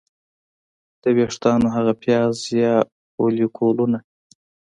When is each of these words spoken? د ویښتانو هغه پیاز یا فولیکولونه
د 1.01 1.03
ویښتانو 1.17 1.67
هغه 1.75 1.93
پیاز 2.03 2.35
یا 2.63 2.75
فولیکولونه 3.13 3.99